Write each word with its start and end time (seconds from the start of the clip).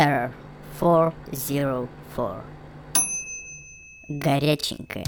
Error 0.00 0.32
404. 0.78 2.42
Горяченькая. 4.08 5.04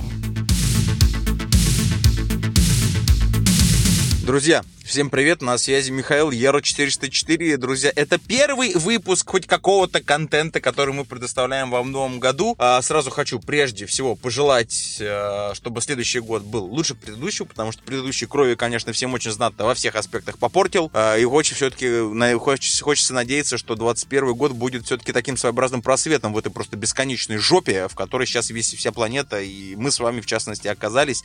Друзья, 4.26 4.60
Всем 4.84 5.10
привет, 5.10 5.42
на 5.42 5.56
связи 5.58 5.90
Михаил 5.90 6.30
Ера404. 6.30 7.56
Друзья, 7.56 7.92
это 7.94 8.18
первый 8.18 8.74
выпуск 8.74 9.30
хоть 9.30 9.46
какого-то 9.46 10.02
контента, 10.02 10.60
который 10.60 10.92
мы 10.92 11.04
предоставляем 11.04 11.70
вам 11.70 11.86
в 11.86 11.90
новом 11.90 12.18
году. 12.18 12.56
А, 12.58 12.82
сразу 12.82 13.10
хочу 13.10 13.38
прежде 13.38 13.86
всего 13.86 14.16
пожелать, 14.16 14.98
а, 15.00 15.52
чтобы 15.54 15.80
следующий 15.80 16.18
год 16.18 16.42
был 16.42 16.64
лучше 16.64 16.94
предыдущего, 16.94 17.46
потому 17.46 17.72
что 17.72 17.82
предыдущий 17.84 18.26
крови, 18.26 18.54
конечно, 18.54 18.92
всем 18.92 19.14
очень 19.14 19.30
знатно 19.30 19.64
во 19.64 19.74
всех 19.74 19.94
аспектах 19.94 20.36
попортил. 20.36 20.90
А, 20.92 21.16
и 21.16 21.24
очень 21.24 21.54
все-таки 21.54 22.38
хочется, 22.38 22.82
хочется 22.82 23.14
надеяться, 23.14 23.56
что 23.58 23.76
21 23.76 24.34
год 24.34 24.52
будет 24.52 24.84
все-таки 24.84 25.12
таким 25.12 25.36
своеобразным 25.36 25.80
просветом 25.80 26.34
в 26.34 26.38
этой 26.38 26.50
просто 26.50 26.76
бесконечной 26.76 27.38
жопе, 27.38 27.88
в 27.88 27.94
которой 27.94 28.26
сейчас 28.26 28.50
весь 28.50 28.74
вся 28.74 28.90
планета, 28.92 29.40
и 29.40 29.76
мы 29.76 29.90
с 29.90 30.00
вами, 30.00 30.20
в 30.20 30.26
частности, 30.26 30.66
оказались. 30.68 31.24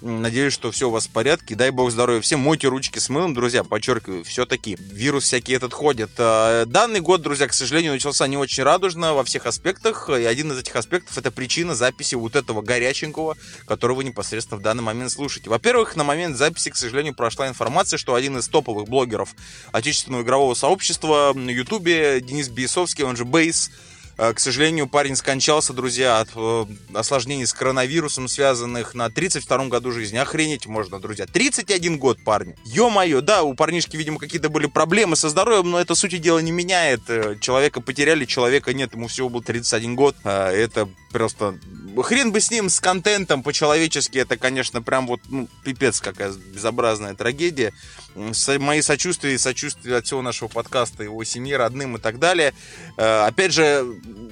Надеюсь, 0.00 0.54
что 0.54 0.70
все 0.70 0.88
у 0.88 0.92
вас 0.92 1.08
в 1.08 1.10
порядке. 1.10 1.56
Дай 1.56 1.70
бог 1.70 1.90
здоровья 1.90 2.20
всем. 2.20 2.40
Мойте 2.40 2.68
ручки 2.68 2.91
с 3.00 3.08
мылом, 3.08 3.34
друзья, 3.34 3.64
подчеркиваю, 3.64 4.24
все-таки 4.24 4.76
вирус 4.78 5.24
всякий 5.24 5.52
этот 5.52 5.72
ходит. 5.72 6.10
А, 6.18 6.64
данный 6.66 7.00
год, 7.00 7.22
друзья, 7.22 7.46
к 7.46 7.54
сожалению, 7.54 7.92
начался 7.92 8.26
не 8.26 8.36
очень 8.36 8.62
радужно 8.62 9.14
во 9.14 9.24
всех 9.24 9.46
аспектах, 9.46 10.08
и 10.10 10.24
один 10.24 10.52
из 10.52 10.58
этих 10.58 10.76
аспектов 10.76 11.16
это 11.18 11.30
причина 11.30 11.74
записи 11.74 12.14
вот 12.14 12.36
этого 12.36 12.62
горяченького, 12.62 13.36
которого 13.66 13.98
вы 13.98 14.04
непосредственно 14.04 14.58
в 14.58 14.62
данный 14.62 14.82
момент 14.82 15.10
слушаете. 15.10 15.50
Во-первых, 15.50 15.96
на 15.96 16.04
момент 16.04 16.36
записи, 16.36 16.70
к 16.70 16.76
сожалению, 16.76 17.14
прошла 17.14 17.48
информация, 17.48 17.98
что 17.98 18.14
один 18.14 18.38
из 18.38 18.48
топовых 18.48 18.88
блогеров 18.88 19.34
отечественного 19.72 20.22
игрового 20.22 20.54
сообщества 20.54 21.32
на 21.34 21.50
Ютубе, 21.50 22.20
Денис 22.20 22.48
Бейсовский, 22.48 23.04
он 23.04 23.16
же 23.16 23.24
Бейс, 23.24 23.70
Э, 23.70 23.91
к 24.16 24.38
сожалению, 24.38 24.88
парень 24.88 25.16
скончался, 25.16 25.72
друзья, 25.72 26.20
от 26.20 26.28
э, 26.34 26.66
осложнений 26.94 27.46
с 27.46 27.52
коронавирусом, 27.52 28.28
связанных 28.28 28.94
на 28.94 29.06
32-м 29.06 29.68
году 29.68 29.90
жизни. 29.90 30.16
Охренеть 30.18 30.66
можно, 30.66 31.00
друзья. 31.00 31.26
31 31.26 31.98
год 31.98 32.22
парню. 32.24 32.56
Ё-моё, 32.64 33.20
да, 33.20 33.42
у 33.42 33.54
парнишки, 33.54 33.96
видимо, 33.96 34.18
какие-то 34.18 34.48
были 34.48 34.66
проблемы 34.66 35.16
со 35.16 35.28
здоровьем, 35.28 35.70
но 35.70 35.80
это, 35.80 35.94
сути 35.94 36.18
дела, 36.18 36.38
не 36.40 36.52
меняет. 36.52 37.00
Э, 37.08 37.36
человека 37.40 37.80
потеряли, 37.80 38.24
человека 38.24 38.72
нет, 38.74 38.94
ему 38.94 39.08
всего 39.08 39.28
был 39.28 39.42
31 39.42 39.96
год. 39.96 40.16
Это 40.24 40.88
просто... 41.10 41.58
Хрен 42.00 42.32
бы 42.32 42.40
с 42.40 42.50
ним, 42.50 42.68
с 42.68 42.80
контентом 42.80 43.42
по-человечески, 43.42 44.18
это, 44.18 44.36
конечно, 44.36 44.82
прям 44.82 45.06
вот, 45.06 45.20
ну, 45.28 45.48
пипец 45.64 46.00
какая 46.00 46.32
безобразная 46.32 47.14
трагедия. 47.14 47.72
Мои 48.14 48.82
сочувствия 48.82 49.34
и 49.34 49.38
сочувствия 49.38 49.96
от 49.96 50.06
всего 50.06 50.22
нашего 50.22 50.48
подкаста, 50.48 51.02
его 51.02 51.24
семьи, 51.24 51.52
родным 51.54 51.96
и 51.96 52.00
так 52.00 52.18
далее. 52.18 52.54
Опять 52.96 53.52
же, 53.52 53.86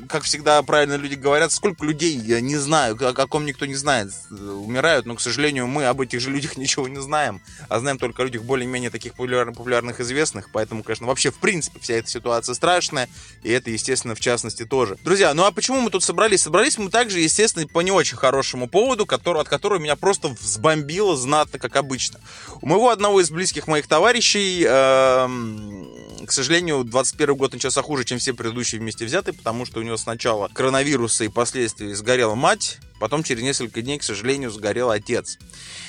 как 0.08 0.24
всегда 0.24 0.62
правильно 0.62 0.96
люди 0.96 1.14
говорят, 1.14 1.52
сколько 1.52 1.84
людей, 1.84 2.16
я 2.16 2.40
не 2.40 2.56
знаю, 2.56 2.96
о 3.00 3.12
каком 3.12 3.46
никто 3.46 3.66
не 3.66 3.74
знает, 3.74 4.12
умирают, 4.30 5.06
но, 5.06 5.14
к 5.14 5.20
сожалению, 5.20 5.66
мы 5.66 5.86
об 5.86 6.00
этих 6.00 6.20
же 6.20 6.30
людях 6.30 6.56
ничего 6.58 6.88
не 6.88 7.00
знаем, 7.00 7.40
а 7.68 7.80
знаем 7.80 7.98
только 7.98 8.22
о 8.22 8.24
людях 8.26 8.42
более-менее 8.42 8.90
таких 8.90 9.12
популярных, 9.12 9.56
популярных, 9.56 10.00
известных, 10.00 10.50
поэтому, 10.52 10.82
конечно, 10.82 11.06
вообще, 11.06 11.30
в 11.30 11.38
принципе, 11.38 11.80
вся 11.80 11.94
эта 11.94 12.08
ситуация 12.08 12.54
страшная, 12.54 13.08
и 13.42 13.50
это, 13.50 13.70
естественно, 13.70 14.14
в 14.14 14.20
частности, 14.20 14.64
тоже. 14.64 14.98
Друзья, 15.04 15.32
ну 15.34 15.44
а 15.44 15.52
почему 15.52 15.80
мы 15.80 15.90
тут 15.90 16.04
собрались? 16.04 16.42
Собрались 16.42 16.76
мы 16.78 16.90
также, 16.90 17.20
естественно, 17.20 17.49
по 17.72 17.80
не 17.80 17.90
очень 17.90 18.16
хорошему 18.16 18.68
поводу, 18.68 19.06
который, 19.06 19.40
от 19.40 19.48
которого 19.48 19.78
меня 19.78 19.96
просто 19.96 20.28
взбомбило 20.28 21.16
знатно, 21.16 21.58
как 21.58 21.76
обычно. 21.76 22.20
У 22.60 22.66
моего 22.66 22.90
одного 22.90 23.20
из 23.20 23.30
близких 23.30 23.66
моих 23.66 23.86
товарищей, 23.86 24.64
э, 24.66 26.26
к 26.26 26.32
сожалению, 26.32 26.84
21 26.84 27.34
год 27.34 27.52
начался 27.52 27.82
хуже, 27.82 28.04
чем 28.04 28.18
все 28.18 28.34
предыдущие 28.34 28.80
вместе 28.80 29.04
взятые, 29.04 29.34
потому 29.34 29.66
что 29.66 29.80
у 29.80 29.82
него 29.82 29.96
сначала 29.96 30.48
коронавируса 30.52 31.24
и 31.24 31.28
последствий 31.28 31.92
сгорела 31.94 32.34
мать, 32.34 32.78
потом 33.00 33.24
через 33.24 33.42
несколько 33.42 33.82
дней, 33.82 33.98
к 33.98 34.04
сожалению, 34.04 34.50
сгорел 34.50 34.90
отец. 34.90 35.38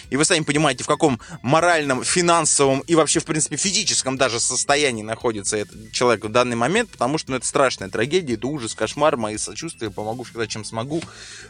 И 0.09 0.17
вы 0.17 0.25
сами 0.25 0.43
понимаете, 0.43 0.83
в 0.83 0.87
каком 0.87 1.19
моральном, 1.41 2.03
финансовом 2.03 2.79
и 2.81 2.95
вообще, 2.95 3.19
в 3.19 3.25
принципе, 3.25 3.55
физическом 3.55 4.17
даже 4.17 4.39
состоянии 4.39 5.03
находится 5.03 5.57
этот 5.57 5.91
человек 5.91 6.25
в 6.25 6.29
данный 6.29 6.55
момент, 6.55 6.89
потому 6.89 7.17
что 7.17 7.31
ну, 7.31 7.37
это 7.37 7.45
страшная 7.45 7.89
трагедия, 7.89 8.33
это 8.33 8.47
ужас, 8.47 8.73
кошмар, 8.73 9.15
мои 9.15 9.37
сочувствия, 9.37 9.89
помогу 9.89 10.23
всегда, 10.23 10.47
чем 10.47 10.65
смогу. 10.65 11.01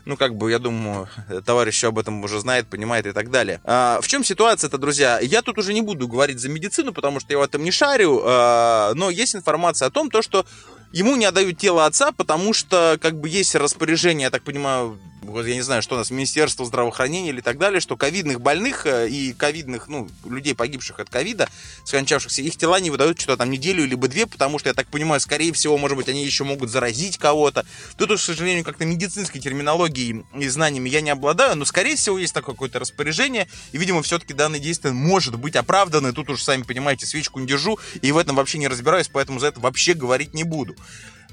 Ну, 0.05 0.17
как 0.17 0.35
бы, 0.35 0.51
я 0.51 0.59
думаю, 0.59 1.07
товарищ 1.45 1.83
об 1.83 1.97
этом 1.97 2.23
уже 2.23 2.39
знает, 2.39 2.67
понимает 2.67 3.05
и 3.07 3.13
так 3.13 3.31
далее. 3.31 3.61
А, 3.63 3.99
в 4.01 4.07
чем 4.07 4.23
ситуация-то, 4.23 4.78
друзья? 4.78 5.19
Я 5.19 5.41
тут 5.41 5.57
уже 5.57 5.73
не 5.73 5.81
буду 5.81 6.07
говорить 6.07 6.39
за 6.39 6.49
медицину, 6.49 6.93
потому 6.93 7.19
что 7.19 7.33
я 7.33 7.39
в 7.39 7.41
этом 7.41 7.63
не 7.63 7.72
шарю, 7.72 8.22
а, 8.23 8.93
но 8.93 9.09
есть 9.09 9.35
информация 9.35 9.88
о 9.88 9.91
том, 9.91 10.09
то, 10.09 10.22
что 10.22 10.45
ему 10.91 11.16
не 11.16 11.25
отдают 11.25 11.57
тело 11.57 11.85
отца, 11.85 12.11
потому 12.11 12.53
что, 12.53 12.97
как 13.01 13.19
бы, 13.19 13.29
есть 13.29 13.55
распоряжение, 13.55 14.25
я 14.25 14.29
так 14.29 14.43
понимаю, 14.43 14.99
я 15.21 15.55
не 15.55 15.61
знаю, 15.61 15.81
что 15.81 15.95
у 15.95 15.97
нас, 15.97 16.09
Министерство 16.09 16.65
здравоохранения 16.65 17.29
или 17.29 17.41
так 17.41 17.57
далее, 17.57 17.79
что 17.79 17.95
ковидных 17.95 18.41
больных 18.41 18.85
э, 18.85 19.07
и 19.07 19.33
ковидных, 19.33 19.87
ну, 19.87 20.09
людей, 20.25 20.55
погибших 20.55 20.99
от 20.99 21.09
ковида, 21.09 21.47
скончавшихся, 21.85 22.41
их 22.41 22.57
тела 22.57 22.79
не 22.79 22.89
выдают 22.89 23.19
что-то 23.19 23.37
там 23.37 23.51
неделю 23.51 23.85
либо 23.85 24.07
две, 24.07 24.25
потому 24.25 24.57
что, 24.57 24.69
я 24.69 24.73
так 24.73 24.87
понимаю, 24.87 25.19
скорее 25.19 25.53
всего, 25.53 25.77
может 25.77 25.95
быть, 25.95 26.09
они 26.09 26.25
еще 26.25 26.43
могут 26.43 26.69
заразить 26.69 27.17
кого-то. 27.17 27.65
Тут 27.97 28.11
уж, 28.11 28.21
к 28.21 28.23
сожалению, 28.23 28.63
как-то 28.63 28.85
медицинской 28.85 29.39
терминологией 29.39 30.25
и 30.35 30.47
знаниями 30.47 30.89
я 30.89 31.01
не 31.01 31.11
обладаю, 31.11 31.55
но, 31.55 31.65
скорее 31.65 31.95
всего, 31.95 32.17
есть 32.17 32.33
такое 32.33 32.55
какое-то 32.55 32.79
распоряжение, 32.79 33.47
и, 33.71 33.77
видимо, 33.77 34.01
все-таки 34.01 34.33
данное 34.33 34.59
действие 34.59 34.93
может 34.93 35.37
быть 35.37 35.55
оправдано, 35.55 36.13
тут 36.13 36.29
уж, 36.29 36.43
сами 36.43 36.63
понимаете, 36.63 37.05
свечку 37.05 37.39
не 37.39 37.47
держу, 37.47 37.79
и 38.01 38.11
в 38.11 38.17
этом 38.17 38.35
вообще 38.35 38.57
не 38.57 38.67
разбираюсь, 38.67 39.07
поэтому 39.07 39.39
за 39.39 39.47
это 39.47 39.59
вообще 39.59 39.93
говорить 39.93 40.33
не 40.33 40.43
буду. 40.43 40.75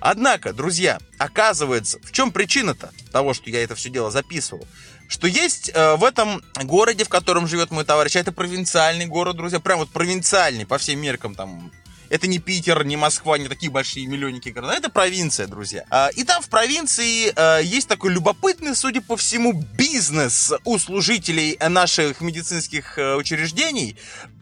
Однако, 0.01 0.53
друзья, 0.53 0.99
оказывается, 1.19 1.99
в 2.03 2.13
чем 2.13 2.31
причина-то 2.31 2.93
того, 3.11 3.35
что 3.35 3.51
я 3.51 3.63
это 3.63 3.75
все 3.79 3.91
дело 3.91 4.11
записывал? 4.11 4.67
Что 5.09 5.27
есть 5.27 5.71
э, 5.73 5.97
в 5.97 6.05
этом 6.05 6.43
городе, 6.65 7.05
в 7.05 7.09
котором 7.09 7.47
живет 7.47 7.71
мой 7.71 7.85
товарищ, 7.85 8.17
а 8.17 8.21
это 8.21 8.33
провинциальный 8.33 9.07
город, 9.07 9.37
друзья, 9.37 9.59
прям 9.59 9.79
вот 9.79 9.89
провинциальный, 9.91 10.67
по 10.67 10.77
всем 10.77 11.01
меркам 11.01 11.35
там 11.35 11.73
это 12.11 12.27
не 12.27 12.39
Питер, 12.39 12.85
не 12.85 12.97
Москва, 12.97 13.39
не 13.39 13.49
такие 13.49 13.71
большие 13.71 14.07
миллионники 14.07 14.49
города. 14.49 14.75
Это 14.75 14.89
провинция, 14.91 15.47
друзья. 15.47 15.85
А, 15.91 16.09
и 16.09 16.25
там 16.25 16.43
в 16.43 16.49
провинции 16.49 17.33
а, 17.37 17.59
есть 17.59 17.89
такой 17.89 18.13
любопытный, 18.13 18.75
судя 18.75 19.01
по 19.01 19.17
всему, 19.17 19.53
бизнес 19.53 20.53
у 20.65 20.79
служителей 20.79 21.59
наших 21.69 22.21
медицинских 22.21 22.99
э, 22.99 23.15
учреждений, 23.17 23.97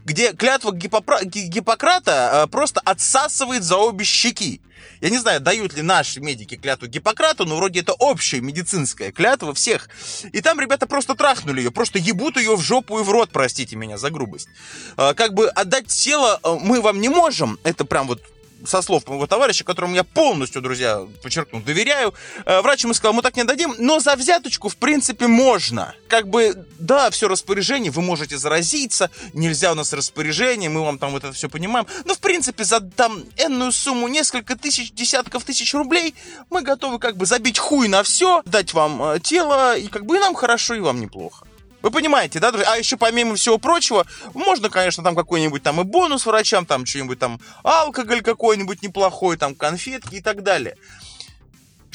где 0.06 0.32
клятва 0.32 0.72
Гиппократа 0.72 2.48
просто 2.50 2.80
отсасывает 2.80 3.64
за 3.64 3.76
обе 3.76 4.04
щеки. 4.04 4.60
Я 5.00 5.10
не 5.10 5.18
знаю, 5.18 5.40
дают 5.40 5.74
ли 5.74 5.82
наши 5.82 6.20
медики 6.20 6.56
клятву 6.56 6.86
Гиппократу, 6.86 7.44
но 7.44 7.56
вроде 7.56 7.80
это 7.80 7.92
общая 7.92 8.40
медицинская 8.40 9.10
клятва 9.10 9.52
всех. 9.52 9.88
И 10.32 10.40
там 10.40 10.60
ребята 10.60 10.86
просто 10.86 11.14
трахнули 11.14 11.60
ее, 11.60 11.70
просто 11.72 11.98
ебут 11.98 12.36
ее 12.36 12.56
в 12.56 12.60
жопу 12.60 13.00
и 13.00 13.02
в 13.02 13.10
рот, 13.10 13.30
простите 13.32 13.74
меня 13.74 13.98
за 13.98 14.10
грубость. 14.10 14.48
А, 14.96 15.12
как 15.14 15.34
бы 15.34 15.48
отдать 15.48 15.88
тело 15.88 16.40
э, 16.42 16.56
мы 16.60 16.80
вам 16.80 17.00
не 17.00 17.08
можем, 17.08 17.58
это 17.64 17.84
прям 17.84 18.06
вот 18.06 18.22
со 18.66 18.82
слов 18.82 19.06
моего 19.06 19.26
товарища, 19.26 19.64
которому 19.64 19.94
я 19.94 20.04
полностью, 20.04 20.62
друзья, 20.62 21.00
подчеркну, 21.22 21.60
доверяю, 21.60 22.14
э, 22.44 22.60
врач 22.60 22.84
ему 22.84 22.94
сказал, 22.94 23.14
мы 23.14 23.22
так 23.22 23.36
не 23.36 23.44
дадим, 23.44 23.74
но 23.78 24.00
за 24.00 24.16
взяточку, 24.16 24.68
в 24.68 24.76
принципе, 24.76 25.26
можно. 25.26 25.94
Как 26.08 26.28
бы, 26.28 26.66
да, 26.78 27.10
все 27.10 27.28
распоряжение, 27.28 27.90
вы 27.90 28.02
можете 28.02 28.36
заразиться, 28.38 29.10
нельзя 29.32 29.72
у 29.72 29.74
нас 29.74 29.92
распоряжение, 29.92 30.68
мы 30.68 30.82
вам 30.82 30.98
там 30.98 31.12
вот 31.12 31.24
это 31.24 31.32
все 31.32 31.48
понимаем, 31.48 31.86
но, 32.04 32.14
в 32.14 32.18
принципе, 32.18 32.64
за 32.64 32.80
там 32.80 33.24
энную 33.36 33.72
сумму, 33.72 34.08
несколько 34.08 34.56
тысяч, 34.56 34.92
десятков 34.92 35.44
тысяч 35.44 35.72
рублей, 35.74 36.14
мы 36.50 36.62
готовы 36.62 36.98
как 36.98 37.16
бы 37.16 37.26
забить 37.26 37.58
хуй 37.58 37.88
на 37.88 38.02
все, 38.02 38.42
дать 38.44 38.74
вам 38.74 39.02
э, 39.02 39.20
тело, 39.20 39.76
и 39.76 39.88
как 39.88 40.06
бы 40.06 40.16
и 40.16 40.20
нам 40.20 40.34
хорошо, 40.34 40.74
и 40.74 40.80
вам 40.80 41.00
неплохо. 41.00 41.45
Вы 41.86 41.92
понимаете, 41.92 42.40
да, 42.40 42.50
друзья? 42.50 42.72
А 42.72 42.76
еще 42.76 42.96
помимо 42.96 43.36
всего 43.36 43.58
прочего, 43.58 44.04
можно, 44.34 44.68
конечно, 44.68 45.04
там 45.04 45.14
какой-нибудь 45.14 45.62
там 45.62 45.80
и 45.80 45.84
бонус 45.84 46.26
врачам, 46.26 46.66
там 46.66 46.84
что-нибудь 46.84 47.20
там, 47.20 47.40
алкоголь 47.62 48.22
какой-нибудь 48.22 48.82
неплохой, 48.82 49.36
там 49.36 49.54
конфетки 49.54 50.16
и 50.16 50.20
так 50.20 50.42
далее. 50.42 50.76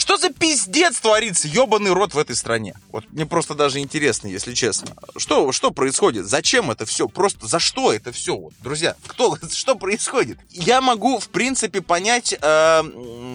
Что 0.01 0.17
за 0.17 0.31
пиздец 0.31 0.99
творится, 0.99 1.47
ебаный 1.47 1.91
рот 1.91 2.15
в 2.15 2.17
этой 2.17 2.35
стране? 2.35 2.73
Вот 2.91 3.05
мне 3.11 3.27
просто 3.27 3.53
даже 3.53 3.77
интересно, 3.77 4.25
если 4.25 4.55
честно. 4.55 4.95
Что, 5.15 5.51
что 5.51 5.69
происходит? 5.69 6.25
Зачем 6.25 6.71
это 6.71 6.87
все? 6.87 7.07
Просто 7.07 7.45
за 7.45 7.59
что 7.59 7.93
это 7.93 8.11
все? 8.11 8.35
Вот, 8.35 8.53
друзья, 8.63 8.95
кто, 9.05 9.37
что 9.51 9.75
происходит? 9.75 10.39
Я 10.49 10.81
могу, 10.81 11.19
в 11.19 11.29
принципе, 11.29 11.81
понять, 11.81 12.33
э, 12.33 12.83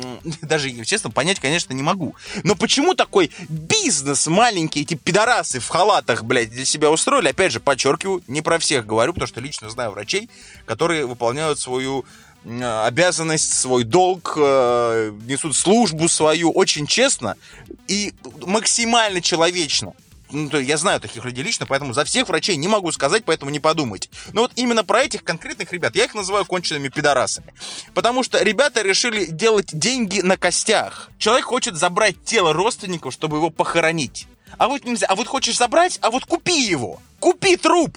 даже, 0.42 0.84
честно, 0.84 1.12
понять, 1.12 1.38
конечно, 1.38 1.72
не 1.72 1.84
могу. 1.84 2.16
Но 2.42 2.56
почему 2.56 2.94
такой 2.94 3.30
бизнес 3.48 4.26
маленький, 4.26 4.80
эти 4.80 4.94
пидорасы 4.94 5.60
в 5.60 5.68
халатах, 5.68 6.24
блядь, 6.24 6.50
для 6.50 6.64
себя 6.64 6.90
устроили? 6.90 7.28
Опять 7.28 7.52
же, 7.52 7.60
подчеркиваю, 7.60 8.24
не 8.26 8.42
про 8.42 8.58
всех 8.58 8.86
говорю, 8.86 9.12
потому 9.12 9.28
что 9.28 9.40
лично 9.40 9.70
знаю 9.70 9.92
врачей, 9.92 10.28
которые 10.64 11.06
выполняют 11.06 11.60
свою 11.60 12.04
обязанность, 12.46 13.54
свой 13.54 13.84
долг, 13.84 14.34
э, 14.36 15.12
несут 15.26 15.56
службу 15.56 16.08
свою 16.08 16.50
очень 16.50 16.86
честно 16.86 17.36
и 17.88 18.12
максимально 18.46 19.20
человечно. 19.20 19.94
ну, 20.30 20.58
я 20.58 20.76
знаю 20.76 21.00
таких 21.00 21.24
людей 21.24 21.44
лично, 21.44 21.66
поэтому 21.66 21.92
за 21.92 22.04
всех 22.04 22.28
врачей 22.28 22.56
не 22.56 22.68
могу 22.68 22.92
сказать, 22.92 23.24
поэтому 23.24 23.50
не 23.50 23.60
подумайте. 23.60 24.08
Но 24.32 24.42
вот 24.42 24.52
именно 24.56 24.84
про 24.84 25.02
этих 25.02 25.24
конкретных 25.24 25.72
ребят, 25.72 25.96
я 25.96 26.04
их 26.04 26.14
называю 26.14 26.44
конченными 26.44 26.88
пидорасами. 26.88 27.52
Потому 27.94 28.22
что 28.22 28.42
ребята 28.42 28.82
решили 28.82 29.26
делать 29.26 29.68
деньги 29.72 30.20
на 30.20 30.36
костях. 30.36 31.10
Человек 31.18 31.46
хочет 31.46 31.76
забрать 31.76 32.22
тело 32.24 32.52
родственников, 32.52 33.12
чтобы 33.12 33.36
его 33.38 33.50
похоронить. 33.50 34.26
А 34.58 34.68
вот 34.68 34.84
нельзя. 34.84 35.06
А 35.08 35.14
вот 35.14 35.26
хочешь 35.26 35.56
забрать, 35.56 35.98
а 36.02 36.10
вот 36.10 36.24
купи 36.26 36.60
его. 36.60 37.00
Купи 37.20 37.56
труп. 37.56 37.96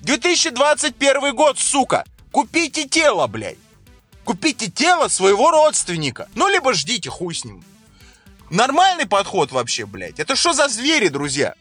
2021 0.00 1.34
год, 1.34 1.58
сука. 1.58 2.04
Купите 2.30 2.88
тело, 2.88 3.26
блядь. 3.26 3.58
Купите 4.24 4.70
тело 4.70 5.08
своего 5.08 5.50
родственника. 5.50 6.28
Ну, 6.34 6.48
либо 6.48 6.72
ждите, 6.72 7.10
хуй 7.10 7.34
с 7.34 7.44
ним. 7.44 7.62
Нормальный 8.50 9.06
подход 9.06 9.52
вообще, 9.52 9.86
блядь. 9.86 10.18
Это 10.18 10.36
что 10.36 10.52
за 10.52 10.68
звери, 10.68 11.08
друзья? 11.08 11.54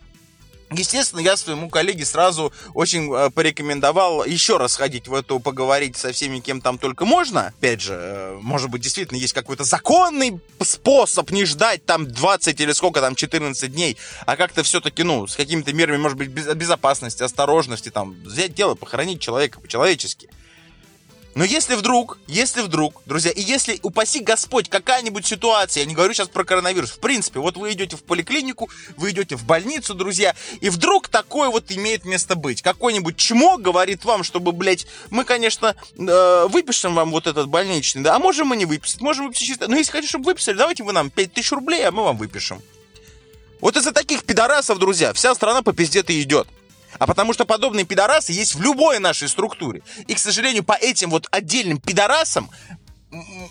Естественно, 0.72 1.20
я 1.20 1.38
своему 1.38 1.70
коллеге 1.70 2.06
сразу 2.06 2.52
очень 2.74 3.14
э, 3.14 3.30
порекомендовал 3.30 4.26
еще 4.26 4.58
раз 4.58 4.76
ходить 4.76 5.08
в 5.08 5.14
эту, 5.14 5.40
поговорить 5.40 5.98
со 5.98 6.12
всеми, 6.12 6.40
кем 6.40 6.62
там 6.62 6.78
только 6.78 7.06
можно. 7.06 7.48
Опять 7.48 7.82
же, 7.82 7.94
э, 7.94 8.40
может 8.42 8.70
быть, 8.70 8.82
действительно 8.82 9.18
есть 9.18 9.34
какой-то 9.34 9.64
законный 9.64 10.40
способ 10.62 11.30
не 11.32 11.46
ждать 11.46 11.86
там 11.86 12.08
20 12.08 12.60
или 12.60 12.72
сколько 12.72 13.02
там, 13.02 13.14
14 13.14 13.72
дней, 13.72 13.98
а 14.26 14.36
как-то 14.36 14.64
все-таки, 14.64 15.04
ну, 15.04 15.28
с 15.28 15.36
какими-то 15.36 15.74
мерами, 15.74 15.98
может 15.98 16.18
быть, 16.18 16.30
безопасности, 16.30 17.22
осторожности, 17.22 17.90
там, 17.90 18.16
взять 18.24 18.56
дело, 18.56 18.74
похоронить 18.74 19.22
человека 19.22 19.60
по-человечески. 19.60 20.30
Но 21.36 21.44
если 21.44 21.76
вдруг, 21.76 22.20
если 22.28 22.62
вдруг, 22.62 23.02
друзья, 23.06 23.32
и 23.32 23.42
если, 23.42 23.80
упаси 23.82 24.20
Господь, 24.20 24.70
какая-нибудь 24.70 25.26
ситуация, 25.26 25.82
я 25.82 25.88
не 25.88 25.96
говорю 25.96 26.14
сейчас 26.14 26.28
про 26.28 26.44
коронавирус, 26.44 26.92
в 26.92 27.00
принципе, 27.00 27.40
вот 27.40 27.58
вы 27.58 27.74
идете 27.74 27.98
в 27.98 28.04
поликлинику, 28.04 28.70
вы 28.98 29.12
идете 29.12 29.36
в 29.36 29.44
больницу, 29.44 29.96
друзья, 29.96 30.36
и 30.62 30.70
вдруг 30.70 31.08
такое 31.08 31.50
вот 31.50 31.72
имеет 31.72 32.06
место 32.06 32.36
быть. 32.36 32.62
Какой-нибудь 32.62 33.18
чмо 33.18 33.58
говорит 33.58 34.06
вам, 34.06 34.24
чтобы, 34.24 34.52
блядь, 34.52 34.86
мы, 35.10 35.24
конечно, 35.24 35.76
э, 35.98 36.48
выпишем 36.50 36.94
вам 36.94 37.10
вот 37.10 37.26
этот 37.26 37.48
больничный, 37.48 38.04
да, 38.04 38.16
а 38.16 38.20
можем 38.20 38.48
мы 38.48 38.56
не 38.56 38.66
выписать, 38.66 39.02
можем 39.02 39.28
выписать 39.28 39.48
чисто, 39.48 39.68
но 39.68 39.76
если 39.76 39.92
хотите, 39.92 40.10
чтобы 40.10 40.26
выписали, 40.26 40.56
давайте 40.56 40.84
вы 40.84 40.94
нам 40.94 41.10
5000 41.10 41.52
рублей, 41.52 41.88
а 41.88 41.92
мы 41.92 42.04
вам 42.04 42.18
выпишем. 42.18 42.62
Вот 43.60 43.76
из-за 43.76 43.92
таких 43.92 44.24
пидорасов, 44.24 44.78
друзья, 44.78 45.14
вся 45.14 45.34
страна 45.34 45.64
по 45.64 45.74
пизде-то 45.74 46.20
идет 46.22 46.48
а 47.00 47.08
потому 47.08 47.34
что 47.34 47.46
подобные 47.46 47.86
пидорасы 47.86 48.32
есть 48.32 48.56
в 48.56 48.62
любой 48.62 49.00
нашей 49.00 49.28
структуре. 49.30 49.82
И, 50.08 50.14
к 50.14 50.20
сожалению, 50.20 50.64
по 50.64 50.74
этим 50.74 51.10
вот 51.10 51.28
отдельным 51.32 51.80
пидорасам 51.80 52.50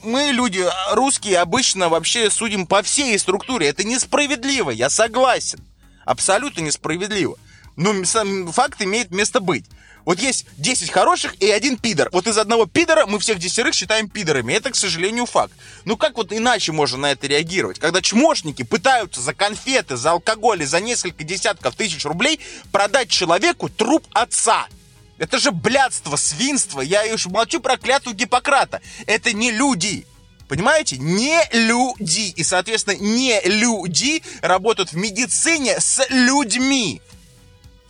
мы, 0.02 0.30
люди 0.32 0.64
русские, 0.92 1.38
обычно 1.38 1.88
вообще 1.88 2.30
судим 2.30 2.66
по 2.66 2.82
всей 2.82 3.18
структуре. 3.18 3.68
Это 3.68 3.84
несправедливо, 3.84 4.70
я 4.70 4.90
согласен. 4.90 5.60
Абсолютно 6.04 6.62
несправедливо. 6.62 7.36
Но 7.76 8.04
сам 8.04 8.50
факт 8.52 8.82
имеет 8.82 9.10
место 9.12 9.40
быть. 9.40 9.66
Вот 10.04 10.20
есть 10.20 10.46
10 10.58 10.90
хороших 10.90 11.40
и 11.40 11.50
один 11.50 11.76
пидор. 11.76 12.08
Вот 12.12 12.26
из 12.26 12.38
одного 12.38 12.66
пидора 12.66 13.06
мы 13.06 13.18
всех 13.18 13.38
десятерых 13.38 13.74
считаем 13.74 14.08
пидорами. 14.08 14.52
Это, 14.52 14.70
к 14.70 14.76
сожалению, 14.76 15.26
факт. 15.26 15.52
Ну 15.84 15.96
как 15.96 16.16
вот 16.16 16.32
иначе 16.32 16.72
можно 16.72 16.98
на 16.98 17.12
это 17.12 17.26
реагировать? 17.26 17.78
Когда 17.78 18.00
чмошники 18.00 18.62
пытаются 18.62 19.20
за 19.20 19.34
конфеты, 19.34 19.96
за 19.96 20.12
алкоголь 20.12 20.62
и 20.62 20.66
за 20.66 20.80
несколько 20.80 21.24
десятков 21.24 21.74
тысяч 21.74 22.04
рублей 22.04 22.40
продать 22.70 23.08
человеку 23.08 23.68
труп 23.68 24.06
отца. 24.12 24.66
Это 25.18 25.38
же 25.38 25.52
блядство, 25.52 26.16
свинство. 26.16 26.80
Я 26.80 27.04
уж 27.14 27.26
молчу 27.26 27.60
про 27.60 27.76
клятву 27.76 28.12
Гиппократа. 28.12 28.80
Это 29.06 29.32
не 29.32 29.52
люди. 29.52 30.04
Понимаете? 30.48 30.98
Не 30.98 31.40
люди. 31.52 32.32
И, 32.34 32.42
соответственно, 32.42 32.96
не 32.96 33.40
люди 33.44 34.22
работают 34.40 34.92
в 34.92 34.96
медицине 34.96 35.80
с 35.80 36.04
людьми. 36.10 37.00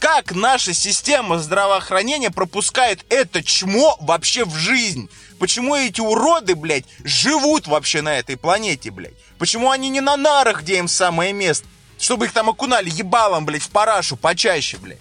Как 0.03 0.33
наша 0.33 0.75
система 0.75 1.39
здравоохранения 1.39 2.33
пропускает 2.33 3.05
это 3.09 3.41
чмо 3.41 3.97
вообще 4.01 4.45
в 4.45 4.53
жизнь? 4.57 5.09
Почему 5.39 5.77
эти 5.77 6.01
уроды, 6.01 6.57
блядь, 6.57 6.87
живут 7.05 7.69
вообще 7.69 8.03
на 8.03 8.19
этой 8.19 8.37
планете, 8.37 8.91
блядь? 8.91 9.15
Почему 9.39 9.71
они 9.71 9.91
не 9.91 10.01
на 10.01 10.17
нарах, 10.17 10.63
где 10.63 10.79
им 10.79 10.89
самое 10.89 11.33
место? 11.33 11.69
Чтобы 12.01 12.25
их 12.25 12.33
там 12.33 12.51
окунали 12.51 12.91
ебалом, 12.91 13.47
блядь, 13.47 13.63
в 13.63 13.71
парашу 13.71 14.17
почаще, 14.17 14.77
блядь. 14.79 14.99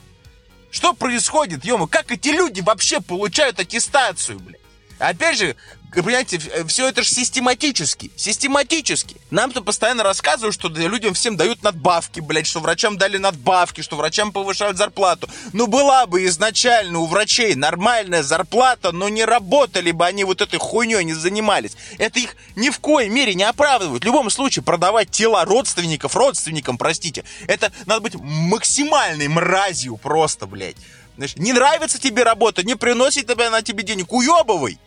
Что 0.69 0.93
происходит, 0.93 1.65
ё 1.65 1.87
Как 1.87 2.11
эти 2.11 2.29
люди 2.29 2.61
вообще 2.61 3.01
получают 3.01 3.59
аттестацию, 3.59 4.39
блядь? 4.39 4.61
Опять 5.01 5.39
же, 5.39 5.55
понимаете, 5.91 6.39
э, 6.53 6.63
все 6.65 6.87
это 6.87 7.01
же 7.01 7.09
систематически. 7.09 8.11
Систематически. 8.15 9.17
Нам-то 9.31 9.63
постоянно 9.63 10.03
рассказывают, 10.03 10.53
что 10.53 10.69
людям 10.69 11.15
всем 11.15 11.35
дают 11.35 11.63
надбавки, 11.63 12.19
блядь, 12.19 12.45
что 12.45 12.59
врачам 12.59 12.99
дали 12.99 13.17
надбавки, 13.17 13.81
что 13.81 13.95
врачам 13.95 14.31
повышают 14.31 14.77
зарплату. 14.77 15.27
Ну, 15.53 15.65
была 15.65 16.05
бы 16.05 16.23
изначально 16.25 16.99
у 16.99 17.07
врачей 17.07 17.55
нормальная 17.55 18.21
зарплата, 18.21 18.91
но 18.91 19.09
не 19.09 19.25
работали 19.25 19.89
бы 19.89 20.05
они 20.05 20.23
вот 20.23 20.41
этой 20.41 20.59
хуйней, 20.59 21.03
не 21.03 21.15
занимались. 21.15 21.75
Это 21.97 22.19
их 22.19 22.35
ни 22.55 22.69
в 22.69 22.79
коей 22.79 23.09
мере 23.09 23.33
не 23.33 23.43
оправдывает. 23.43 24.03
В 24.03 24.05
любом 24.05 24.29
случае, 24.29 24.61
продавать 24.61 25.09
тела 25.09 25.45
родственников, 25.45 26.15
родственникам, 26.15 26.77
простите, 26.77 27.23
это 27.47 27.71
надо 27.87 28.01
быть 28.01 28.13
максимальной 28.15 29.27
мразью 29.27 29.97
просто, 29.97 30.45
блядь. 30.45 30.77
Знаешь, 31.17 31.35
не 31.37 31.53
нравится 31.53 31.99
тебе 31.99 32.23
работа, 32.23 32.63
не 32.63 32.75
приносит 32.75 33.27
тебе 33.27 33.49
на 33.49 33.63
тебе 33.63 33.83
денег, 33.83 34.13
уебывай. 34.13 34.77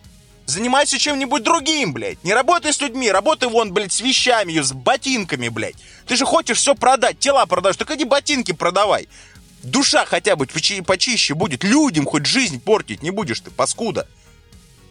Занимайся 0.45 0.99
чем-нибудь 0.99 1.41
другим, 1.43 1.91
блядь. 1.93 2.23
Не 2.23 2.33
работай 2.33 2.71
с 2.71 2.79
людьми, 2.79 3.11
работай 3.11 3.49
вон, 3.49 3.73
блядь, 3.73 3.91
с 3.91 4.01
вещами, 4.01 4.59
с 4.59 4.73
ботинками, 4.73 5.49
блядь. 5.49 5.75
Ты 6.07 6.15
же 6.15 6.25
хочешь 6.25 6.59
все 6.59 6.75
продать, 6.75 7.17
тела 7.17 7.45
продаешь, 7.47 7.77
так 7.77 7.89
иди 7.91 8.03
ботинки 8.03 8.51
продавай. 8.51 9.07
Душа 9.63 10.05
хотя 10.05 10.35
бы 10.35 10.45
почи 10.45 10.81
почище 10.81 11.33
будет, 11.33 11.63
людям 11.63 12.05
хоть 12.05 12.27
жизнь 12.27 12.61
портить 12.61 13.01
не 13.01 13.09
будешь 13.09 13.39
ты, 13.39 13.49
паскуда. 13.49 14.07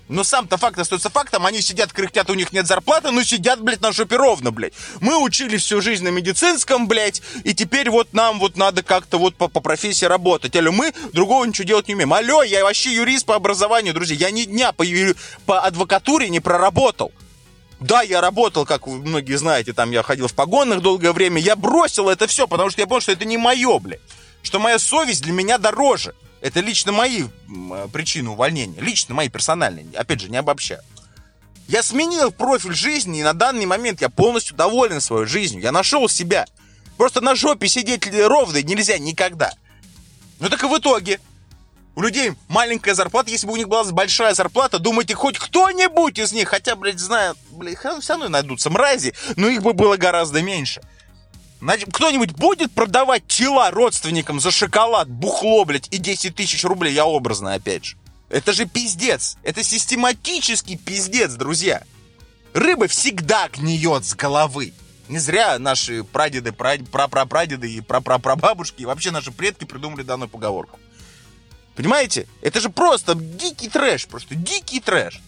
Но 0.08 0.22
сам-то 0.22 0.58
факт 0.58 0.78
остается 0.78 1.08
фактом, 1.08 1.46
они 1.46 1.62
сидят, 1.62 1.92
кряхтят, 1.92 2.28
у 2.28 2.34
них 2.34 2.52
нет 2.52 2.66
зарплаты, 2.66 3.10
но 3.10 3.22
сидят, 3.22 3.60
блядь, 3.62 3.80
на 3.80 3.90
жопе 3.90 4.16
ровно, 4.16 4.50
блядь. 4.50 4.74
Мы 5.00 5.16
учились 5.16 5.62
всю 5.62 5.80
жизнь 5.80 6.04
на 6.04 6.08
медицинском, 6.08 6.86
блядь, 6.88 7.22
и 7.42 7.54
теперь 7.54 7.88
вот 7.88 8.12
нам 8.12 8.38
вот 8.38 8.56
надо 8.56 8.82
как-то 8.82 9.18
вот 9.18 9.34
по, 9.36 9.48
по 9.48 9.60
профессии 9.60 10.04
работать. 10.04 10.54
Алло, 10.56 10.72
мы 10.72 10.92
другого 11.12 11.44
ничего 11.46 11.66
делать 11.66 11.88
не 11.88 11.94
умеем. 11.94 12.12
Алло, 12.12 12.42
я 12.42 12.64
вообще 12.64 12.92
юрист 12.92 13.24
по 13.24 13.34
образованию, 13.34 13.94
друзья, 13.94 14.16
я 14.16 14.30
ни 14.30 14.44
дня 14.44 14.72
по, 14.72 14.84
по 15.46 15.60
адвокатуре 15.60 16.28
не 16.28 16.40
проработал. 16.40 17.10
Да, 17.80 18.02
я 18.02 18.20
работал, 18.20 18.66
как 18.66 18.86
вы 18.86 18.98
многие 18.98 19.36
знаете, 19.36 19.72
там 19.72 19.90
я 19.90 20.02
ходил 20.02 20.28
в 20.28 20.34
погонных 20.34 20.80
долгое 20.80 21.12
время, 21.12 21.40
я 21.40 21.56
бросил 21.56 22.08
это 22.10 22.26
все, 22.26 22.46
потому 22.46 22.70
что 22.70 22.80
я 22.80 22.86
понял, 22.86 23.00
что 23.00 23.12
это 23.12 23.24
не 23.24 23.38
мое, 23.38 23.78
блядь. 23.78 24.00
Что 24.42 24.58
моя 24.58 24.78
совесть 24.78 25.22
для 25.22 25.32
меня 25.32 25.56
дороже. 25.56 26.14
Это 26.44 26.60
лично 26.60 26.92
мои 26.92 27.24
причины 27.90 28.28
увольнения. 28.28 28.78
Лично 28.78 29.14
мои 29.14 29.30
персональные. 29.30 29.86
Опять 29.96 30.20
же, 30.20 30.28
не 30.28 30.36
обобщаю. 30.36 30.82
Я 31.68 31.82
сменил 31.82 32.32
профиль 32.32 32.74
жизни, 32.74 33.20
и 33.20 33.22
на 33.22 33.32
данный 33.32 33.64
момент 33.64 34.02
я 34.02 34.10
полностью 34.10 34.54
доволен 34.54 35.00
своей 35.00 35.26
жизнью. 35.26 35.62
Я 35.62 35.72
нашел 35.72 36.06
себя. 36.06 36.44
Просто 36.98 37.22
на 37.22 37.34
жопе 37.34 37.66
сидеть 37.66 38.06
ровно 38.14 38.62
нельзя 38.62 38.98
никогда. 38.98 39.54
Ну 40.38 40.50
так 40.50 40.62
и 40.62 40.66
в 40.66 40.76
итоге. 40.76 41.18
У 41.94 42.02
людей 42.02 42.34
маленькая 42.48 42.92
зарплата, 42.92 43.30
если 43.30 43.46
бы 43.46 43.54
у 43.54 43.56
них 43.56 43.68
была 43.68 43.84
большая 43.84 44.34
зарплата, 44.34 44.78
думаете, 44.78 45.14
хоть 45.14 45.38
кто-нибудь 45.38 46.18
из 46.18 46.32
них, 46.32 46.48
хотя, 46.48 46.76
блядь, 46.76 46.98
знаю, 46.98 47.36
блядь, 47.52 47.78
все 47.78 48.12
равно 48.12 48.28
найдутся 48.28 48.68
мрази, 48.68 49.14
но 49.36 49.48
их 49.48 49.62
бы 49.62 49.72
было 49.72 49.96
гораздо 49.96 50.42
меньше. 50.42 50.82
Кто-нибудь 51.92 52.32
будет 52.32 52.72
продавать 52.72 53.26
тела 53.26 53.70
родственникам 53.70 54.38
за 54.38 54.50
шоколад, 54.50 55.08
бухло, 55.08 55.64
блядь, 55.64 55.88
и 55.90 55.98
10 55.98 56.34
тысяч 56.34 56.62
рублей? 56.64 56.92
Я 56.92 57.06
образно, 57.06 57.54
опять 57.54 57.84
же. 57.86 57.96
Это 58.28 58.52
же 58.52 58.66
пиздец. 58.66 59.36
Это 59.42 59.62
систематический 59.62 60.76
пиздец, 60.76 61.32
друзья. 61.32 61.82
Рыба 62.52 62.86
всегда 62.86 63.48
гниет 63.48 64.04
с 64.04 64.14
головы. 64.14 64.74
Не 65.08 65.18
зря 65.18 65.58
наши 65.58 66.04
прадеды, 66.04 66.52
прапрапрадеды 66.52 67.70
и 67.70 67.80
прапрапрабабушки 67.80 68.82
и 68.82 68.86
вообще 68.86 69.10
наши 69.10 69.32
предки 69.32 69.64
придумали 69.64 70.02
данную 70.02 70.28
поговорку. 70.28 70.78
Понимаете? 71.76 72.26
Это 72.42 72.60
же 72.60 72.70
просто 72.70 73.14
дикий 73.14 73.68
трэш, 73.68 74.06
просто 74.06 74.34
дикий 74.34 74.80
трэш. 74.80 75.20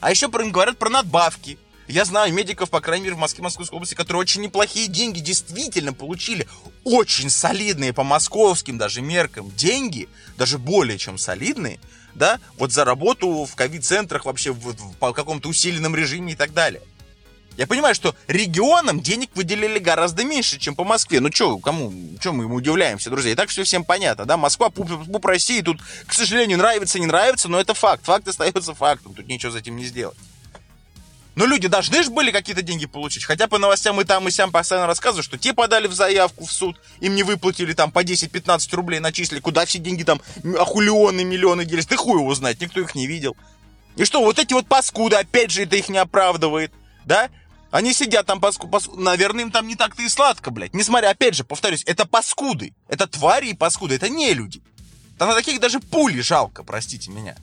А 0.00 0.10
еще 0.10 0.28
говорят 0.28 0.78
про 0.78 0.88
надбавки. 0.88 1.58
Я 1.90 2.04
знаю 2.04 2.32
медиков, 2.32 2.70
по 2.70 2.80
крайней 2.80 3.06
мере, 3.06 3.16
в 3.16 3.18
Москве, 3.18 3.42
Московской 3.42 3.74
области, 3.74 3.94
которые 3.94 4.20
очень 4.20 4.42
неплохие 4.42 4.86
деньги 4.86 5.18
действительно 5.18 5.92
получили. 5.92 6.46
Очень 6.84 7.30
солидные 7.30 7.92
по 7.92 8.04
московским 8.04 8.78
даже 8.78 9.00
меркам 9.00 9.50
деньги, 9.56 10.08
даже 10.38 10.58
более 10.58 10.98
чем 10.98 11.18
солидные, 11.18 11.80
да, 12.14 12.38
вот 12.58 12.70
за 12.70 12.84
работу 12.84 13.44
в 13.44 13.56
ковид-центрах 13.56 14.24
вообще 14.24 14.52
в, 14.52 14.58
в, 14.58 14.96
по 14.98 15.12
каком-то 15.12 15.48
усиленном 15.48 15.96
режиме 15.96 16.34
и 16.34 16.36
так 16.36 16.52
далее. 16.52 16.80
Я 17.56 17.66
понимаю, 17.66 17.96
что 17.96 18.14
регионам 18.28 19.00
денег 19.00 19.30
выделили 19.34 19.80
гораздо 19.80 20.24
меньше, 20.24 20.60
чем 20.60 20.76
по 20.76 20.84
Москве. 20.84 21.18
Ну 21.18 21.32
что, 21.32 21.58
кому, 21.58 21.92
чем 22.20 22.36
мы 22.36 22.44
удивляемся, 22.44 23.10
друзья? 23.10 23.32
И 23.32 23.34
так 23.34 23.48
все 23.48 23.64
всем 23.64 23.84
понятно, 23.84 24.26
да? 24.26 24.36
Москва, 24.36 24.70
пуп, 24.70 24.88
пуп 25.06 25.26
России, 25.26 25.60
тут, 25.60 25.80
к 26.06 26.12
сожалению, 26.12 26.58
нравится, 26.58 27.00
не 27.00 27.06
нравится, 27.06 27.48
но 27.48 27.60
это 27.60 27.74
факт. 27.74 28.04
Факт 28.04 28.28
остается 28.28 28.74
фактом, 28.74 29.12
тут 29.12 29.26
ничего 29.26 29.50
за 29.50 29.58
этим 29.58 29.76
не 29.76 29.84
сделать. 29.84 30.16
Но 31.40 31.46
люди 31.46 31.68
должны 31.68 32.02
же 32.02 32.10
были 32.10 32.32
какие-то 32.32 32.60
деньги 32.60 32.84
получить. 32.84 33.24
Хотя 33.24 33.46
по 33.46 33.56
новостям 33.56 33.98
и 33.98 34.04
там, 34.04 34.28
и 34.28 34.30
сям 34.30 34.52
постоянно 34.52 34.86
рассказывают, 34.86 35.24
что 35.24 35.38
те 35.38 35.54
подали 35.54 35.86
в 35.86 35.94
заявку 35.94 36.44
в 36.44 36.52
суд, 36.52 36.78
им 37.00 37.14
не 37.14 37.22
выплатили 37.22 37.72
там 37.72 37.90
по 37.90 38.04
10-15 38.04 38.76
рублей 38.76 39.00
начислили. 39.00 39.40
Куда 39.40 39.64
все 39.64 39.78
деньги 39.78 40.02
там, 40.02 40.20
ахулионы, 40.58 41.24
миллионы 41.24 41.64
делись? 41.64 41.86
Ты 41.86 41.96
хуй 41.96 42.20
его 42.20 42.34
знает, 42.34 42.60
никто 42.60 42.78
их 42.82 42.94
не 42.94 43.06
видел. 43.06 43.38
И 43.96 44.04
что, 44.04 44.22
вот 44.22 44.38
эти 44.38 44.52
вот 44.52 44.66
паскуды, 44.66 45.16
опять 45.16 45.50
же, 45.50 45.62
это 45.62 45.76
их 45.76 45.88
не 45.88 45.96
оправдывает, 45.96 46.74
да? 47.06 47.30
Они 47.70 47.94
сидят 47.94 48.26
там, 48.26 48.38
паску, 48.38 48.68
паску... 48.68 49.00
наверное, 49.00 49.44
им 49.44 49.50
там 49.50 49.66
не 49.66 49.76
так-то 49.76 50.02
и 50.02 50.10
сладко, 50.10 50.50
блядь. 50.50 50.74
Несмотря, 50.74 51.08
опять 51.08 51.36
же, 51.36 51.44
повторюсь, 51.44 51.84
это 51.86 52.04
паскуды. 52.04 52.74
Это 52.86 53.06
твари 53.06 53.48
и 53.48 53.54
паскуды, 53.54 53.94
это 53.94 54.10
не 54.10 54.34
люди. 54.34 54.60
Там 55.16 55.30
на 55.30 55.34
таких 55.34 55.58
даже 55.58 55.80
пули 55.80 56.20
жалко, 56.20 56.64
простите 56.64 57.10
меня. 57.10 57.34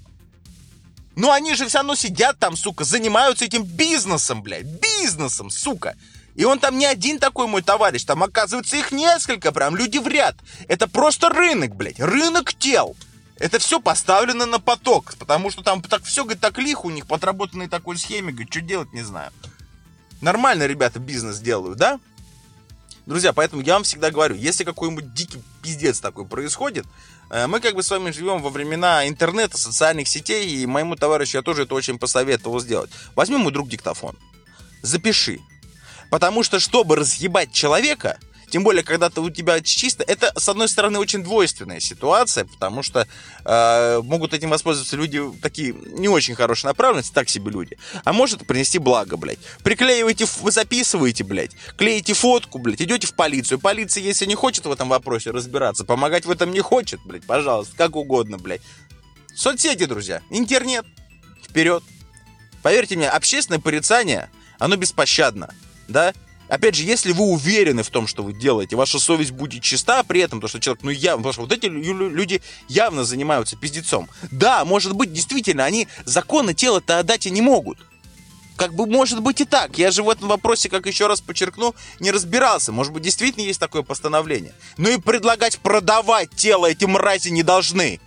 Но 1.18 1.32
они 1.32 1.56
же 1.56 1.68
все 1.68 1.80
равно 1.80 1.96
сидят 1.96 2.38
там, 2.38 2.56
сука, 2.56 2.84
занимаются 2.84 3.44
этим 3.44 3.64
бизнесом, 3.64 4.44
блядь. 4.44 4.68
Бизнесом, 4.68 5.50
сука. 5.50 5.96
И 6.36 6.46
он 6.46 6.60
там 6.60 6.78
не 6.78 6.86
один 6.86 7.18
такой 7.18 7.48
мой 7.48 7.64
товарищ, 7.64 8.04
там 8.04 8.22
оказывается 8.22 8.78
их 8.78 8.92
несколько, 8.92 9.52
прям 9.52 9.76
люди 9.76 9.98
в 9.98 10.08
ряд. 10.08 10.36
Это 10.68 10.88
просто 10.88 11.30
рынок, 11.30 11.76
блядь, 11.76 12.00
рынок 12.00 12.54
тел. 12.54 12.96
Это 13.40 13.58
все 13.58 13.80
поставлено 13.80 14.46
на 14.46 14.60
поток, 14.60 15.16
потому 15.18 15.50
что 15.50 15.64
там 15.64 15.82
так 15.82 16.04
все, 16.04 16.24
говорит, 16.24 16.40
так 16.40 16.60
лихо 16.60 16.86
у 16.86 16.92
них, 16.92 17.08
подработанной 17.08 17.68
такой 17.68 17.98
схеме, 17.98 18.32
говорит, 18.32 18.52
что 18.52 18.62
делать, 18.62 18.94
не 18.94 19.02
знаю. 19.02 19.32
Нормально 20.22 20.68
ребята 20.68 21.00
бизнес 21.00 21.40
делают, 21.40 21.80
да? 21.80 22.00
Друзья, 23.08 23.34
поэтому 23.34 23.64
я 23.64 23.74
вам 23.74 23.84
всегда 23.84 24.12
говорю, 24.12 24.36
если 24.36 24.64
какой-нибудь 24.64 25.16
дикий 25.16 25.42
пиздец 25.68 26.00
такой 26.00 26.26
происходит, 26.26 26.86
э, 27.30 27.48
мы 27.48 27.60
как 27.60 27.76
бы 27.76 27.84
с 27.84 27.92
вами 27.92 28.12
живем 28.12 28.42
во 28.42 28.50
времена 28.50 29.08
интернета, 29.08 29.58
социальных 29.58 30.08
сетей, 30.08 30.48
и 30.50 30.66
моему 30.66 30.96
товарищу 30.96 31.38
я 31.38 31.44
тоже 31.44 31.64
это 31.64 31.76
очень 31.76 32.00
посоветовал 32.00 32.60
сделать. 32.62 32.90
Возьми 33.16 33.36
мой 33.38 33.52
друг 33.52 33.68
диктофон, 33.68 34.18
запиши. 34.82 35.40
Потому 36.10 36.44
что, 36.44 36.62
чтобы 36.62 36.96
разъебать 36.96 37.52
человека, 37.52 38.18
тем 38.50 38.64
более, 38.64 38.84
когда 38.84 39.10
ты, 39.10 39.20
у 39.20 39.30
тебя 39.30 39.60
чисто, 39.62 40.04
это, 40.04 40.32
с 40.40 40.48
одной 40.48 40.70
стороны, 40.70 41.00
очень 41.00 41.22
двойственная 41.22 41.80
ситуация, 41.80 42.46
потому 42.46 42.82
что 42.82 43.08
э, 43.44 44.02
могут 44.04 44.34
этим 44.34 44.50
воспользоваться 44.50 44.96
люди 44.96 45.22
такие 45.42 45.74
не 45.74 46.08
очень 46.08 46.34
хорошие 46.34 46.70
направленности, 46.70 47.14
так 47.14 47.28
себе 47.28 47.52
люди. 47.52 47.78
А 48.06 48.14
может 48.14 48.48
принести 48.48 48.80
благо, 48.80 49.18
блядь. 49.18 49.40
Приклеиваете, 49.64 50.26
вы 50.42 50.52
записываете, 50.52 51.26
блядь, 51.26 51.52
клеите 51.76 52.14
фотку, 52.14 52.58
блядь, 52.58 52.82
идете 52.82 53.08
в 53.08 53.16
полицию. 53.16 53.60
Полиция, 53.60 54.04
если 54.04 54.26
не 54.26 54.36
хочет 54.36 54.66
в 54.66 54.72
этом 54.72 54.88
вопросе 54.88 55.32
разбираться, 55.32 55.84
помогать 55.84 56.26
в 56.26 56.32
этом 56.32 56.52
не 56.52 56.62
хочет, 56.62 57.02
блядь, 57.04 57.26
пожалуйста, 57.26 57.76
как 57.76 57.98
угодно, 57.98 58.38
блядь. 58.38 58.62
Соцсети, 59.36 59.86
друзья, 59.86 60.22
интернет, 60.30 60.86
вперед. 61.44 61.84
Поверьте 62.64 62.96
мне, 62.96 63.10
общественное 63.10 63.60
порицание, 63.60 64.30
оно 64.58 64.78
беспощадно, 64.78 65.54
да? 65.88 66.14
Опять 66.50 66.76
же, 66.76 66.84
если 66.84 67.12
вы 67.12 67.26
уверены 67.26 67.84
в 67.84 67.90
том, 67.90 68.08
что 68.08 68.24
вы 68.24 68.34
делаете, 68.34 68.76
ваша 68.76 69.00
совесть 69.00 69.32
будет 69.32 69.64
чиста, 69.64 70.04
при 70.04 70.22
этом 70.22 70.40
то, 70.40 70.48
что 70.48 70.60
человек, 70.60 70.84
ну 70.84 70.92
явно, 70.92 71.18
потому 71.18 71.34
что 71.34 71.42
вот 71.42 71.52
эти 71.52 71.66
люди 71.66 72.42
явно 72.70 73.04
занимаются 73.04 73.58
пиздецом. 73.58 74.10
Да, 74.32 74.64
может 74.66 74.94
быть, 74.94 75.12
действительно, 75.12 75.66
они 75.66 75.88
законы 76.06 76.54
тела-то 76.54 77.00
отдать 77.00 77.26
и 77.26 77.32
не 77.32 77.42
могут. 77.42 77.80
Как 78.56 78.74
бы 78.74 78.88
может 78.88 79.22
быть 79.22 79.40
и 79.40 79.46
так. 79.46 79.78
Я 79.78 79.92
же 79.92 80.02
в 80.02 80.10
этом 80.10 80.30
вопросе, 80.30 80.68
как 80.68 80.88
еще 80.88 81.06
раз 81.06 81.22
подчеркну, 81.22 81.76
не 82.00 82.10
разбирался. 82.10 82.72
Может 82.72 82.92
быть, 82.92 83.04
действительно 83.04 83.44
есть 83.44 83.60
такое 83.60 83.84
постановление. 83.84 84.54
Но 84.78 84.90
и 84.90 84.98
предлагать 84.98 85.60
продавать 85.60 86.32
тело 86.32 86.66
эти 86.66 86.86
мрази 86.86 87.30
не 87.30 87.44
должны. 87.44 88.00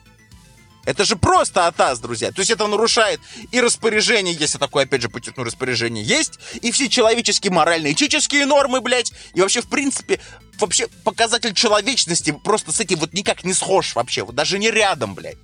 Это 0.84 1.04
же 1.04 1.16
просто 1.16 1.66
атас, 1.66 2.00
друзья. 2.00 2.32
То 2.32 2.40
есть 2.40 2.50
это 2.50 2.66
нарушает 2.66 3.20
и 3.52 3.60
распоряжение, 3.60 4.34
если 4.34 4.58
такое, 4.58 4.84
опять 4.84 5.02
же, 5.02 5.08
подчеркну, 5.08 5.44
распоряжение 5.44 6.02
есть, 6.02 6.38
и 6.62 6.70
все 6.70 6.88
человеческие, 6.88 7.52
моральные, 7.52 7.92
этические 7.92 8.46
нормы, 8.46 8.80
блядь, 8.80 9.12
и 9.34 9.40
вообще, 9.40 9.60
в 9.60 9.68
принципе, 9.68 10.20
вообще 10.58 10.88
показатель 11.04 11.54
человечности 11.54 12.32
просто 12.32 12.72
с 12.72 12.80
этим 12.80 12.98
вот 12.98 13.12
никак 13.12 13.44
не 13.44 13.52
схож 13.52 13.94
вообще, 13.94 14.24
вот 14.24 14.34
даже 14.34 14.58
не 14.58 14.70
рядом, 14.70 15.14
блядь. 15.14 15.38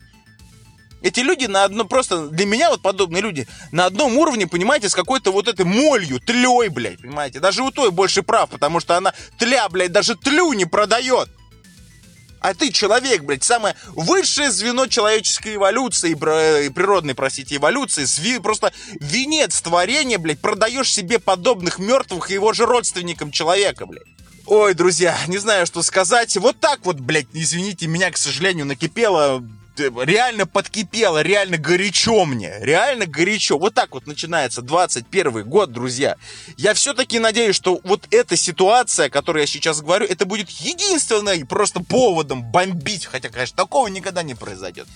Эти 1.03 1.21
люди 1.21 1.45
на 1.45 1.65
одном, 1.65 1.87
просто 1.87 2.29
для 2.29 2.47
меня 2.47 2.71
вот 2.71 2.81
подобные 2.81 3.23
люди, 3.23 3.47
на 3.71 3.85
одном 3.85 4.17
уровне, 4.17 4.47
понимаете, 4.47 4.89
с 4.89 4.95
какой-то 4.95 5.31
вот 5.31 5.47
этой 5.47 5.67
молью, 5.67 6.19
тлей, 6.19 6.69
блядь, 6.69 7.01
понимаете. 7.01 7.39
Даже 7.39 7.63
у 7.63 7.71
той 7.71 7.91
больше 7.91 8.23
прав, 8.23 8.51
потому 8.51 8.81
что 8.81 8.97
она 8.97 9.13
тля, 9.39 9.69
блядь, 9.69 9.93
даже 9.93 10.17
тлю 10.17 10.53
не 10.55 10.65
продает. 10.65 11.29
А 12.41 12.55
ты 12.55 12.71
человек, 12.71 13.23
блядь, 13.23 13.45
самое 13.45 13.75
высшее 13.89 14.51
звено 14.51 14.87
человеческой 14.87 15.57
эволюции, 15.57 16.15
природной, 16.15 17.15
простите, 17.15 17.57
эволюции, 17.57 18.05
сви, 18.05 18.39
просто 18.39 18.73
венец 19.01 19.61
творения, 19.61 20.19
блядь, 20.19 20.41
продаешь 20.41 20.93
себе 20.93 21.19
подобных 21.19 21.79
мертвых 21.79 22.31
его 22.31 22.53
же 22.53 22.67
родственникам 22.67 23.31
человека, 23.31 23.87
блядь. 23.87 24.05
Ой, 24.47 24.75
друзья, 24.75 25.19
не 25.27 25.39
знаю, 25.39 25.67
что 25.67 25.83
сказать. 25.83 26.37
Вот 26.37 26.61
так 26.61 26.81
вот, 26.85 27.01
блядь, 27.01 27.27
извините, 27.33 27.89
меня, 27.89 28.13
к 28.13 28.17
сожалению, 28.17 28.67
накипело 28.67 29.43
реально 29.79 30.47
подкипело, 30.47 31.23
реально 31.23 31.59
горячо 31.59 32.25
мне, 32.25 32.59
реально 32.61 33.07
горячо. 33.07 33.59
Вот 33.59 33.75
так 33.75 33.93
вот 33.95 34.07
начинается 34.07 34.63
21 34.63 35.45
год, 35.49 35.73
друзья. 35.73 36.17
Я 36.57 36.75
все-таки 36.75 37.19
надеюсь, 37.19 37.57
что 37.57 37.81
вот 37.85 38.07
эта 38.11 38.37
ситуация, 38.37 39.07
о 39.07 39.11
которой 39.11 39.41
я 39.41 39.47
сейчас 39.47 39.81
говорю, 39.81 40.07
это 40.07 40.27
будет 40.27 40.51
единственным 40.51 41.47
просто 41.47 41.81
поводом 41.81 42.43
бомбить, 42.43 43.07
хотя, 43.07 43.29
конечно, 43.29 43.57
такого 43.57 43.89
никогда 43.89 44.23
не 44.23 44.35
произойдет. 44.35 44.87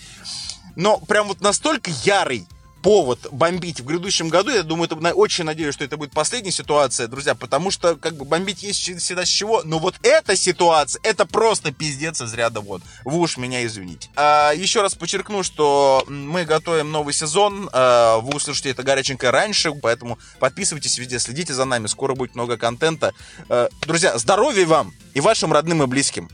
Но 0.77 0.99
прям 0.99 1.29
вот 1.29 1.41
настолько 1.41 1.91
ярый 2.05 2.47
повод 2.83 3.27
бомбить 3.31 3.81
в 3.81 3.85
грядущем 3.85 4.29
году. 4.29 4.51
Я 4.51 4.63
думаю, 4.63 4.87
это 4.87 4.97
очень 5.15 5.45
надеюсь, 5.45 5.75
что 5.75 5.85
это 5.85 5.97
будет 5.97 6.13
последняя 6.13 6.53
ситуация, 6.53 7.07
друзья, 7.07 7.35
потому 7.35 7.71
что 7.71 7.97
как 7.97 8.17
бы 8.17 8.25
бомбить 8.25 8.63
есть 8.63 8.81
всегда 9.01 9.25
с 9.25 9.29
чего. 9.29 9.63
Но 9.65 9.79
вот 9.79 9.95
эта 10.03 10.37
ситуация, 10.37 11.01
это 11.03 11.27
просто 11.27 11.73
пиздец 11.73 12.21
из 12.21 12.33
ряда 12.35 12.61
вон. 12.61 12.83
Вы 13.05 13.19
уж 13.19 13.37
меня 13.37 13.65
извините. 13.65 14.09
А, 14.17 14.53
еще 14.53 14.83
раз 14.83 14.95
подчеркну, 14.95 15.43
что 15.43 16.05
мы 16.09 16.45
готовим 16.45 16.91
новый 16.91 17.15
сезон. 17.15 17.69
А, 17.73 18.19
вы 18.19 18.37
услышите 18.37 18.71
это 18.71 18.83
горяченько 18.83 19.31
раньше, 19.31 19.73
поэтому 19.73 20.19
подписывайтесь 20.39 20.99
везде, 20.99 21.19
следите 21.19 21.55
за 21.55 21.65
нами. 21.65 21.87
Скоро 21.87 22.15
будет 22.15 22.35
много 22.35 22.57
контента. 22.57 23.13
А, 23.49 23.69
друзья, 23.83 24.19
здоровья 24.19 24.67
вам 24.67 24.93
и 25.15 25.21
вашим 25.21 25.53
родным 25.53 25.83
и 25.83 25.87
близким. 25.87 26.29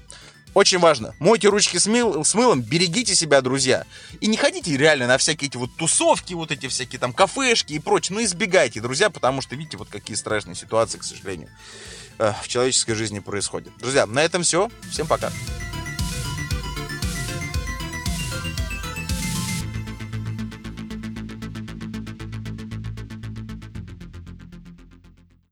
Очень 0.56 0.78
важно. 0.78 1.14
Мойте 1.18 1.48
ручки 1.48 1.76
с, 1.76 1.86
мыл, 1.86 2.25
с 2.25 2.34
мылом, 2.34 2.62
берегите 2.62 3.14
себя, 3.14 3.42
друзья. 3.42 3.84
И 4.22 4.26
не 4.26 4.38
ходите 4.38 4.75
реально 4.75 5.06
на 5.06 5.18
всякие 5.18 5.48
эти 5.48 5.58
вот 5.58 5.76
тусовки, 5.76 6.32
вот 6.32 6.50
эти 6.50 6.66
всякие 6.68 6.98
там 6.98 7.12
кафешки 7.12 7.75
и 7.75 7.78
прочее. 7.78 8.16
Ну, 8.16 8.25
избегайте, 8.25 8.80
друзья, 8.80 9.10
потому 9.10 9.42
что 9.42 9.54
видите, 9.54 9.76
вот 9.76 9.90
какие 9.90 10.16
страшные 10.16 10.54
ситуации, 10.54 10.96
к 10.96 11.04
сожалению, 11.04 11.50
в 12.16 12.48
человеческой 12.48 12.94
жизни 12.94 13.18
происходят. 13.18 13.70
Друзья, 13.76 14.06
на 14.06 14.22
этом 14.22 14.44
все. 14.44 14.70
Всем 14.90 15.06
пока. 15.06 15.30